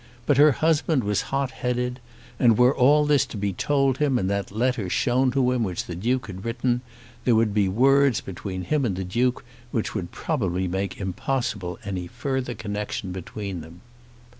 [0.25, 1.99] But her husband was hot headed,
[2.39, 5.85] and, were all this to be told him and that letter shown to him which
[5.85, 6.81] the Duke had written,
[7.23, 12.07] there would be words between him and the Duke which would probably make impossible any
[12.07, 13.81] further connection between them.